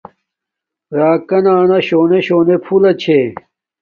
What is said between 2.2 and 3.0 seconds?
شونے پھولہ